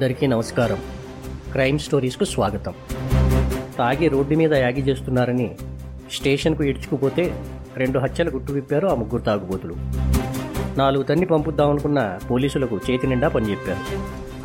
అందరికీ 0.00 0.26
నమస్కారం. 0.26 0.78
క్రైమ్ 1.52 1.78
స్టోరీస్కు 1.78 2.24
స్వాగతం. 2.24 2.74
తాగి 3.78 4.08
రోడ్డు 4.08 4.34
మీద 4.34 4.54
యాగి 4.54 4.80
చేస్తున్నారని 4.80 5.54
స్టేషన్కు 6.12 6.64
ఇడ్చుకుపోతే 6.64 7.34
రెండు 7.76 7.98
హత్యలు 7.98 8.30
గుట్టు 8.30 8.52
విప్పారు 8.52 8.88
ఆ 8.88 8.94
ముగ్గురు 8.94 9.22
తాగుబోతులు. 9.22 9.74
నాలుగు 10.78 11.02
తన్ని 11.02 11.26
పంపుద్దామనుకున్న 11.26 12.18
పోలీసులకు 12.30 12.80
చేతి 12.90 13.06
నిండా 13.06 13.28
పనిచెప్పారు. 13.28 13.78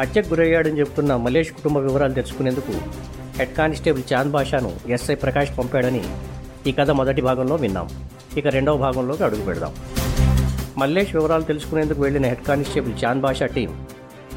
హత్యకు 0.01 0.29
గురయ్యాడని 0.29 0.79
చెబుతున్న 0.79 1.15
మలేష్ 1.15 1.51
కుటుంబ 1.51 1.77
వివరాలు 1.77 2.13
తెలుసుకునేందుకు 2.13 2.71
హెడ్ 3.37 3.53
కానిస్టేబుల్ 3.53 4.13
చాంద్ 4.13 4.31
బాషాను 4.31 4.71
ఎస్ఐ 4.87 5.15
ప్రకాష్ 5.15 5.57
పంపాడని 5.57 6.03
ఈ 6.67 6.71
కథ 6.71 6.91
మొదటి 6.91 7.21
భాగంలో 7.21 7.55
విన్నాం. 7.55 7.89
ఇక 8.37 8.47
రెండవ 8.47 8.77
భాగంలోకి 8.77 9.23
అడుగు 9.23 9.45
పెడదాం. 9.45 9.73
మల్లేష్ 10.77 11.15
వివరాలు 11.15 11.43
తెలుసుకునేందుకు 11.43 12.01
వెళ్ళిన 12.01 12.25
head 12.25 12.43
constable 12.43 12.93
Chand 13.05 13.21
Basha 13.21 13.45
team 13.45 13.85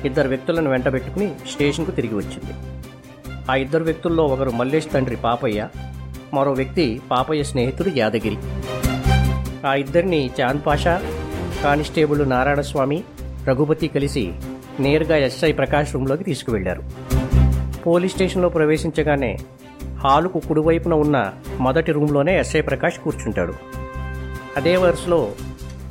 ఇద్దరు 0.04 0.28
వ్యక్తులను 0.28 0.70
వెంటబెట్టుకుని 0.70 1.32
స్టేషన్కు 1.52 1.90
తిరిగి 1.90 2.14
వచ్చింది. 2.14 2.52
ఆ 3.50 3.54
ఇద్దరు 3.54 3.84
వ్యక్తుల్లో 3.84 4.24
ఒకరు 4.24 4.50
మల్లేష్ 4.50 4.86
తండ్రి 4.94 5.16
పాపయ్య 5.16 5.68
మరో 6.34 6.52
వ్యక్తి 6.52 7.00
పాపయ్య 7.10 7.42
స్నేహితుడు 7.42 7.90
యాదగిరి. 7.96 8.36
ఆ 9.66 9.74
ఇద్దరిని 9.74 10.30
చాంద్ 10.40 10.60
పాషా 10.66 11.02
కానిస్టేబుల్ 11.64 12.30
నారాయణస్వామి 12.30 13.04
రఘుపతి 13.48 13.88
కలిసి 13.88 14.32
నేరుగా 14.80 15.16
ఎస్ఐ 15.16 15.52
ప్రకాష్ 15.52 15.94
రూంలోకి 15.94 16.24
తీసుకువెళ్ళారు. 16.24 16.82
పోలీస్ 17.86 18.14
స్టేషన్లో 18.14 18.48
ప్రవేశించగానే 18.48 19.38
హాలుకు 19.98 20.38
కుడివైపున 20.38 20.94
ఉన్న 20.94 21.32
మొదటి 21.58 21.92
రూంలోనే 21.92 22.38
ఎస్ఐ 22.38 22.60
ప్రకాష్ 22.60 22.98
కూర్చుంటాడు. 22.98 23.54
అదే 24.56 24.76
వరుసలో 24.76 25.32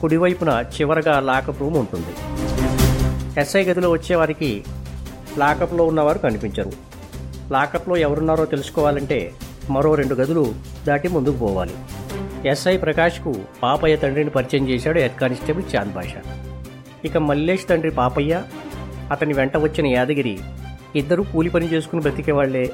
కుడివైపున 0.02 0.64
చివరగా 0.82 1.20
లాకప్ 1.20 1.62
రూమ్ 1.62 1.78
ఉంటుంది. 1.78 2.44
ఎస్ఐ 3.38 3.64
గదిలో 3.64 3.92
వచ్చేవారికి 3.92 4.64
లాకప్లో 5.38 5.84
ఉన్నవారు 5.86 6.18
కనిపించరు. 6.18 6.72
లాకప్లో 7.52 7.98
ఎవరున్నారో 7.98 8.46
తెలుసుకోవాలంటే 8.46 9.32
మరో 9.70 9.96
రెండు 9.96 10.16
గదులు 10.16 10.54
దాటి 10.88 11.08
ముందుకు 11.08 11.38
పోవాలి. 11.38 11.74
ఎస్ఐ 12.50 12.78
ప్రకాష్కు 12.78 13.36
పాపయ్య 13.64 13.96
తండ్రిని 13.96 14.30
పరిచయం 14.30 14.70
చేశాడు 14.70 15.00
హెడ్ 15.00 15.16
కానిస్టేబుల్ 15.16 15.76
చాంద్ 15.76 15.94
బాషా. 15.94 16.22
ఇక 17.06 17.18
మల్లేష్ 17.18 17.68
తండ్రి 17.68 17.92
పాపయ్య 17.92 18.44
అతని 19.12 19.34
వెంట 19.34 19.58
వచ్చిన 19.58 19.88
యాదగిరి 19.88 20.40
ఇద్దరూ 20.96 21.24
కూలి 21.24 21.50
పని 21.50 21.74
చేసుకుని 21.74 22.02
బ్రతికేవాళ్ళే 22.02 22.74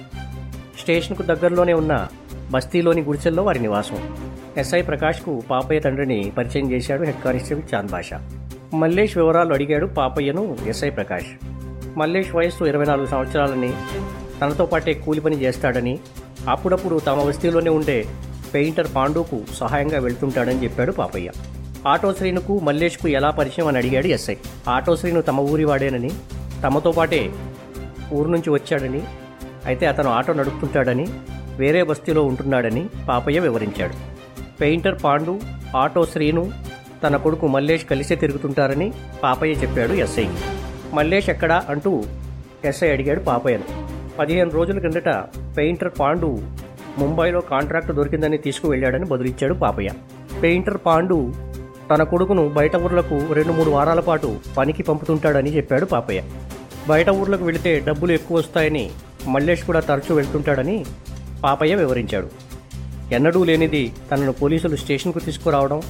స్టేషన్కు 0.79 1.21
దగ్గరలోనే 1.21 1.73
ఉన్న 1.73 2.07
బస్తీలోని 2.51 3.01
గుడిసెల్లో 3.01 3.43
వారి 3.43 3.59
నివాసం. 3.59 4.15
ఎస్ఐ 4.57 4.81
ప్రకాష్కు 4.81 5.43
పాపయ్య 5.49 5.79
తండ్రిని 5.79 6.31
పరిచయం 6.37 6.71
చేశాడు 6.71 7.03
హెడ్ 7.03 7.21
కానిస్టేబుల్ 7.21 7.75
చాంద్ 7.75 7.91
బాషా. 7.91 8.29
మల్లేష్ 8.73 9.17
వివరాలు 9.17 9.53
అడిగాడు 9.53 9.85
పాపయ్యను 9.85 10.57
ఎస్ఐ 10.67 10.89
ప్రకాష్. 10.89 11.25
మల్లేష్ 11.97 12.35
వయస్సు 12.35 12.63
ఇరవై 12.63 12.85
నాలుగు 12.85 13.05
సంవత్సరాలని 13.05 13.73
తనతో 14.41 14.65
పాటే 14.65 14.93
కూలి 14.93 15.21
పని 15.21 15.41
చేస్తాడని 15.41 15.99
అప్పుడప్పుడు 16.49 16.99
తమ 16.99 17.21
వస్తీలోనే 17.21 17.69
ఉండే 17.69 18.05
పెయింటర్ 18.53 18.87
పాండుకు 18.95 19.41
సహాయంగా 19.53 19.99
వెళ్తుంటాడని 19.99 20.63
చెప్పాడు 20.63 20.91
పాపయ్య. 20.91 21.31
ఆటో 21.87 22.13
శ్రీనుకు 22.13 22.59
మల్లేష్కు 22.59 23.07
ఎలా 23.07 23.29
పరిచయం 23.29 23.67
అని 23.67 23.77
అడిగాడు 23.77 24.07
ఎస్ఐ. 24.07 24.35
ఆటో 24.67 24.95
శ్రీను 24.95 25.21
తమ 25.21 25.39
ఊరి 25.39 25.65
వాడేనని 25.65 26.11
తమతో 26.63 26.91
పాటే 26.91 27.31
ఊరు 28.13 28.29
నుంచి 28.29 28.49
వచ్చాడని 28.49 29.01
అయితే 29.65 29.85
అతను 29.85 30.09
ఆటో 30.09 30.33
నడుపుతుంటాడని 30.33 31.07
వేరే 31.57 31.83
బస్తీలో 31.83 32.23
ఉంటున్నాడని 32.23 32.89
పాపయ్య 33.09 33.39
వివరించాడు. 33.39 33.93
పెయింటర్ 34.61 35.03
పాండు 35.03 35.39
ఆటో 35.77 36.05
శ్రీను 36.05 36.72
తన 37.03 37.17
కొడుకు 37.17 37.47
మల్లేష్ 37.47 37.85
కలిసే 37.85 38.15
తిరుగుతుంటారని 38.15 38.93
పాపయ్య 39.23 39.53
చెప్పాడు 39.53 39.93
ఎస్ఐకి 39.93 40.37
మల్లేష్ 40.95 41.29
ఎక్కడా 41.29 41.63
అంటూ 41.69 42.03
ఎస్ఐ 42.65 42.89
అడిగాడు 42.89 43.19
పాపయ్యను. 43.19 43.63
పదిహేను 44.19 44.49
రోజుల 44.49 44.79
కిందట 44.79 45.09
పెయింటర్ 45.57 45.91
పాండు 45.99 46.41
ముంబైలో 46.97 47.41
కాంట్రాక్ట్ 47.41 47.91
దొరికిందని 47.91 48.37
తీసుకువెళ్ళాడని 48.37 49.05
బదులిచ్చాడు 49.05 49.53
పాపయ్య. 49.53 49.89
పెయింటర్ 50.43 50.77
పాండు 50.85 51.33
తన 51.91 52.03
కొడుకును 52.03 52.49
బయట 52.49 52.75
ఊర్లకు 52.75 53.33
రెండు 53.33 53.51
మూడు 53.51 53.69
వారాల 53.69 53.99
పాటు 53.99 54.39
పనికి 54.57 54.83
పంపుతుంటాడని 54.83 55.55
చెప్పాడు 55.55 55.85
పాపయ్య. 55.85 56.21
బయట 56.89 57.09
ఊర్లకు 57.09 57.43
వెళితే 57.43 57.79
డబ్బులు 57.79 58.11
ఎక్కువ 58.11 58.37
వస్తాయని 58.37 58.89
మల్లేష్ 59.27 59.63
కూడా 59.63 59.79
తరచూ 59.79 60.15
వెళ్తుంటాడని 60.15 60.85
పాపయ్య 61.43 61.75
వివరించాడు. 61.75 62.29
ఎన్నడూ 63.13 63.43
లేనిది 63.43 63.93
తనను 64.11 64.31
పోలీసులు 64.31 64.75
స్టేషన్కు 64.75 65.19
తీసుకురావడం 65.19 65.81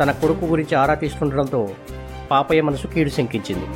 తన 0.00 0.10
కొడుకు 0.10 0.44
గురించి 0.44 0.74
ఆరా 0.74 0.94
తీస్తుండడంతో 0.94 1.68
పాపయ్య 2.30 2.62
మనసు 2.62 2.86
కీడు 2.86 3.08
శంకించింది. 3.08 3.66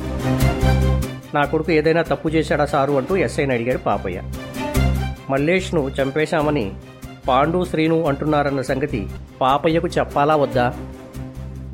నా 1.35 1.45
కొడుకు 1.45 1.71
ఏదైనా 1.71 2.01
తప్పు 2.01 2.29
చేశాడా 2.29 2.65
సారు 2.65 2.93
అంటూ 2.93 3.15
ఎస్ఐని 3.15 3.53
అడిగాడు 3.53 3.77
పాపయ్య. 3.77 4.21
మల్లేష్ను 5.29 5.91
చంపేశామని 6.01 6.71
పాండు 7.27 7.65
శ్రీను 7.65 8.05
అంటున్నారన్న 8.05 8.61
సంగతి 8.61 9.07
పాపయ్యకు 9.41 9.87
చెప్పాలా 9.87 10.35
వద్దా? 10.35 10.73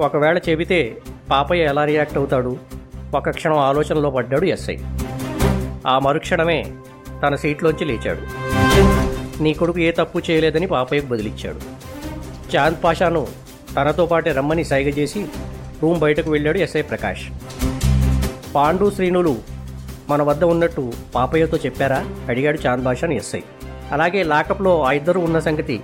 ఒకవేళ 0.02 0.40
చెబితే 0.50 0.98
పాపయ్య 1.32 1.64
ఎలా 1.64 1.86
రియాక్ట్ 1.86 2.18
అవుతాడు? 2.18 2.58
ఒక 3.16 3.30
క్షణం 3.30 3.58
ఆలోచనలో 3.58 4.10
పడ్డాడు 4.10 4.46
ఎస్ఐ. 4.46 4.78
ఆ 5.88 6.00
మరుక్షణమే 6.00 6.72
తన 7.28 7.36
సీట్లోంచి 7.36 7.86
లేచాడు. 7.86 8.22
నీ 9.44 9.54
కొడుకు 9.54 9.80
ఏ 9.80 9.92
తప్పు 9.92 10.20
చేయలేదని 10.20 10.68
పాపయ్యకు 10.68 11.06
బదిలిచ్చాడు. 11.06 11.60
చాంద్ 12.56 12.78
పాషాను 12.84 13.28
తనతో 13.78 14.06
పాటే 14.06 14.32
రమ్మని 14.32 14.64
సైగ 14.64 14.88
చేసి 14.88 15.26
రూమ్ 15.84 16.00
బయటకు 16.00 16.32
వెళ్ళాడు 16.32 16.58
ఎస్ఐ 16.58 16.82
ప్రకాష్. 16.82 17.22
పాండు 18.56 18.92
శ్రీనులు 18.92 19.36
మన 20.10 20.22
వద్ద 20.24 20.44
ఉన్నట్టు 20.44 20.92
పాపయ్యతో 21.16 21.58
చెప్పారా? 21.58 22.06
అడిగాడు 22.30 22.60
చాంద్ 22.68 22.84
బాషాను 22.84 23.14
ఎస్ఐ. 23.14 23.40
అలాగే 23.92 24.24
లాకప్లో 24.24 24.84
ఆ 24.84 24.92
ఇద్దరు 24.92 25.20
ఉన్న 25.20 25.40
సంగతి 25.40 25.80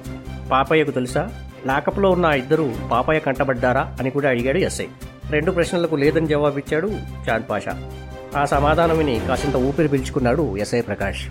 పాపయ్యకు 0.51 0.91
తెలుసా? 0.91 1.29
లాకప్లో 1.65 2.11
ఉన్న 2.11 2.25
ఆ 2.25 2.33
ఇద్దరు 2.33 2.73
పాపయ్య 2.91 3.19
కంటబడ్డారా 3.19 3.95
అని 3.99 4.09
కూడా 4.09 4.29
అడిగాడు 4.29 4.57
ఎస్ఐ. 4.57 4.85
రెండు 5.29 5.51
ప్రశ్నలకు 5.51 5.95
లేదని 5.95 6.27
జవాబిచ్చాడు 6.27 6.87
చాంద్ 7.29 7.45
పాషా 7.49 7.91
ఆ 8.37 8.45
సమాధానం 8.45 8.97
విని 8.97 9.21
కాసింత 9.27 9.55
ఊపిరి 9.55 9.87
పీల్చుకున్నాడు 9.87 10.57
ఎస్ఐ 10.57 10.81
ప్రకాష్. 10.81 11.27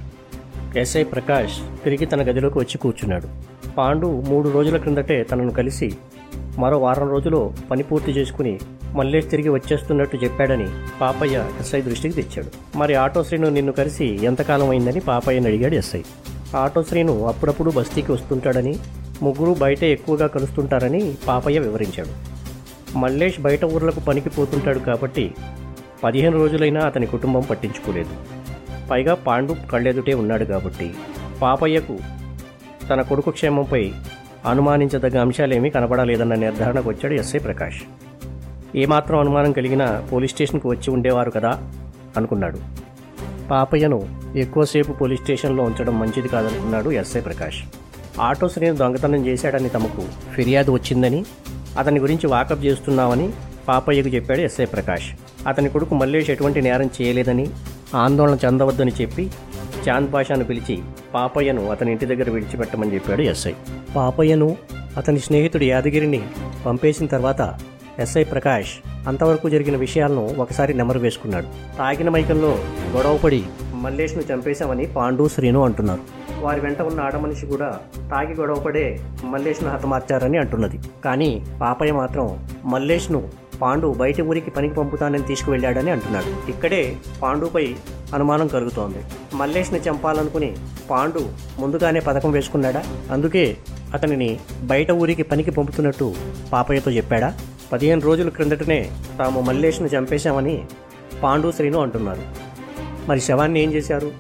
ఎస్ఐ 0.79 1.05
ప్రకాష్ 1.05 1.85
తిరిగి 1.85 2.07
తన 2.07 2.23
గదిలోకి 2.23 2.59
వచ్చి 2.59 2.79
కూర్చున్నాడు. 2.79 3.29
పాండు 3.77 4.07
మూడు 4.07 4.49
రోజుల 4.49 4.77
క్రిందటే 4.77 5.23
తనను 5.23 5.51
కలిసి 5.51 5.97
మరో 6.59 6.79
వారం 6.79 7.11
రోజులు 7.11 7.53
పని 7.71 7.83
పూర్తి 7.83 8.11
చేసుకుని 8.11 8.59
మల్లేష్ 8.95 9.31
తిరిగి 9.31 9.49
వచ్చేస్తున్నట్టు 9.49 10.17
చెప్పాడని 10.17 10.67
పాపయ్య 11.01 11.45
ఎస్ఐ 11.61 11.81
దృష్టికి 11.81 12.23
తెచ్చాడు. 12.23 12.79
మరి 12.79 12.95
ఆటో 12.95 13.25
శ్రీను 13.25 13.49
నిన్ను 13.49 13.73
కలిసి 13.73 14.05
ఎంతకాలం 14.05 14.71
అయిందని 14.71 15.01
పాపయ్యని 15.01 15.47
అడిగాడు 15.47 15.75
ఎస్ఐ. 15.75 16.03
ఆటో 16.57 16.83
శ్రీను 16.83 17.27
అప్పుడప్పుడు 17.27 17.71
బస్తీకి 17.71 18.13
వస్తుంటాడని 18.13 18.77
ముగ్గురు 19.23 19.55
బయటే 19.59 19.93
ఎక్కువగా 19.93 20.27
కలుస్తుంటారని 20.27 21.15
పాపయ్య 21.29 21.59
వివరించాడు. 21.59 22.37
మల్లేష్ 22.99 23.41
బయట 23.41 23.65
ఊర్లకు 23.65 24.01
పనికి 24.01 24.29
పోతుంటాడు 24.29 24.79
కాబట్టి 24.79 25.35
పదిహేను 26.05 26.39
రోజులైనా 26.39 26.81
అతని 26.81 27.07
కుటుంబం 27.07 27.41
పట్టించుకోలేదు. 27.41 28.11
పైగా 28.91 29.15
పాండు 29.15 29.57
కళ్ళెదుటే 29.73 30.15
ఉన్నాడు 30.15 30.45
కాబట్టి 30.45 30.95
పాపయ్యకు 31.43 31.99
తన 32.91 33.01
కొడుకు 33.03 33.31
క్షేమంపై 33.31 33.93
అనుమానించదగ్గ 34.47 35.21
అంశాలేమీ 35.21 35.71
కనబడలేదన్న 35.71 36.35
నిర్ధారణకు 36.35 36.89
వచ్చాడు 36.89 37.15
ఎస్ఐ 37.15 37.39
ప్రకాష్. 37.39 37.81
ఏమాత్రం 38.77 39.19
అనుమానం 39.19 39.53
కలిగినా 39.53 40.05
పోలీస్ 40.13 40.33
స్టేషన్కు 40.33 40.69
వచ్చి 40.69 40.91
ఉండేవారు 40.91 41.31
కదా 41.31 41.63
అనుకున్నాడు. 42.17 42.59
పాపయ్యను 43.51 44.09
ఎక్కువసేపు 44.37 44.93
పోలీస్ 44.93 45.23
స్టేషన్లో 45.23 45.65
ఉంచడం 45.65 45.99
మంచిది 45.99 46.29
కాదనుకున్నాడు 46.29 46.91
ఎస్ఐ 46.91 47.21
ప్రకాష్. 47.21 47.63
ఆటో 48.21 48.49
శ్రేణి 48.49 48.77
దొంగతనం 48.77 49.27
చేశాడని 49.27 49.69
తమకు 49.69 50.03
ఫిర్యాదు 50.35 50.73
వచ్చిందని 50.73 51.25
అతని 51.79 52.01
గురించి 52.01 52.27
వాకప్ 52.27 52.65
చేస్తున్నామని 52.65 53.31
పాపయ్యకు 53.69 54.09
చెప్పాడు 54.09 54.41
ఎస్ఐ 54.41 54.65
ప్రకాష్. 54.65 55.11
అతని 55.49 55.69
కొడుకు 55.69 55.95
మల్లేష్ 55.95 56.31
ఎటువంటి 56.31 56.63
నేరం 56.63 56.91
చేయలేదని 57.03 57.51
ఆందోళన 57.95 58.39
చెందవద్దని 58.45 58.93
చెప్పి 59.01 59.31
చాంద్ 59.89 60.13
పాషాను 60.13 60.45
పిలిచి 60.45 60.83
పాపయ్యను 61.15 61.71
అతని 61.71 61.91
ఇంటి 61.91 62.07
దగ్గర 62.07 62.31
విడిచిపెట్టమని 62.31 62.95
చెప్పాడు 62.95 63.23
ఎస్ఐ. 63.23 63.53
పాపయ్యను 63.97 64.57
అతని 64.97 65.21
స్నేహితుడు 65.21 65.65
యాదగిరిని 65.65 66.23
పంపేసిన 66.67 67.07
తర్వాత 67.07 67.59
ఎస్ఐ 67.99 68.25
ప్రకాష్ 68.25 68.71
అంతవరకు 69.09 69.49
జరిగిన 69.49 69.77
విషయాలను 69.77 70.35
ఒకసారి 70.39 70.75
నెమరు 70.75 70.99
వేసుకున్నాడు. 70.99 71.77
తాగిన 71.79 72.09
మైకంలో 72.09 72.59
గొడవపడి 72.97 73.43
మల్లేష్ను 73.75 74.23
చంపేశామని 74.33 74.87
పాండు 74.87 75.29
శ్రీను 75.29 75.65
అంటున్నారు. 75.65 76.01
వారి 76.41 76.61
వెంట 76.61 76.83
ఉన్న 76.83 77.01
ఆడమనిషి 77.01 77.47
కూడా 77.47 77.79
తాగి 78.11 78.35
గొడవపడే 78.35 78.99
మల్లేష్ను 79.25 79.71
హతమార్చారని 79.71 80.39
అంటున్నది. 80.39 80.79
కానీ 81.05 81.47
పాపయ్య 81.63 81.93
మాత్రం 81.93 82.49
మల్లేష్ను 82.65 83.29
పాండు 83.63 83.95
బయటి 83.99 84.23
ఊరికి 84.23 84.51
పనికి 84.51 84.75
పంపుతానని 84.75 85.23
తీసుకువెళ్ళాడని 85.23 85.91
అంటున్నాడు. 85.91 86.51
ఇక్కడే 86.51 86.97
పాండుపై 87.23 87.75
అనుమానం 88.15 88.47
కలుగుతోంది. 88.47 88.99
మల్లేష్ని 89.35 89.79
చంపాలనుకుని 89.79 90.57
పాండు 90.91 91.29
ముందుగానే 91.59 92.01
పథకం 92.01 92.31
వేసుకున్నాడా? 92.31 92.85
అందుకే 93.11 93.57
అతనిని 93.95 94.39
బయట 94.63 94.91
ఊరికి 94.91 95.23
పనికి 95.23 95.51
పంపుతున్నట్టు 95.51 96.15
పాపయ్యతో 96.53 96.91
చెప్పాడా? 96.91 97.35
పదిహేను 97.73 98.01
రోజుల 98.01 98.29
క్రిందటనే 98.29 98.91
తాము 99.19 99.41
మల్లేష్ను 99.41 99.87
చంపేశామని 99.87 100.65
పాండు 101.23 101.53
శ్రీను 101.53 101.81
అంటున్నారు. 101.81 102.23
మరి 103.09 103.21
శవాన్ని 103.21 103.61
ఏం 103.61 103.73
చేశారు? 103.73 104.13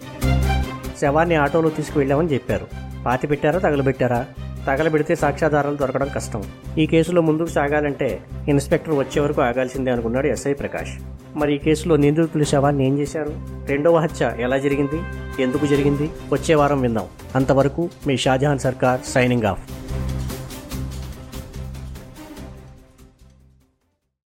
శవాన్ని 1.00 1.34
ఆటోలో 1.34 1.68
తీసుకువెళ్ళామని 1.68 2.28
చెప్పారు. 2.28 2.66
పాతి 3.06 3.26
పెట్టారా 3.26 3.58
తగలబెట్టారా? 3.58 4.26
తగలబెడితే 4.66 5.14
సాక్ష్యాధారాలు 5.14 5.76
దొరకడం 5.76 6.08
కష్టం. 6.14 6.42
ఈ 6.78 6.86
కేసులో 6.86 7.22
ముందుకు 7.22 7.48
సాగాలంటే 7.48 8.20
ఇన్స్పెక్టర్ 8.48 8.94
వచ్చే 8.94 9.22
వరకు 9.22 9.42
ఆగాల్సిందే 9.42 9.90
అనుకున్నాడు 9.90 10.26
ఎస్ఐ 10.26 10.52
ప్రకాష్. 10.52 10.90
మరి 11.36 11.54
ఈ 11.54 11.58
కేసులో 11.58 11.96
నిందితుల 11.96 12.42
శవాన్ని 12.42 12.86
ఏం 12.86 12.98
చేశారు? 12.98 13.32
రెండవ 13.66 13.96
హత్య 13.96 14.32
ఎలా 14.38 14.58
జరిగింది? 14.58 15.00
ఎందుకు 15.42 15.66
జరిగింది? 15.66 16.10
వచ్చే 16.32 16.54
వారం 16.54 16.80
విందాం. 16.80 17.04
అంతవరకు 17.34 17.88
మీ 18.06 18.16
షాజహాన్ 18.16 18.58
సర్కార్ 18.58 19.00
సైనింగ్ 19.06 19.42
ఆఫ్. 19.42 19.85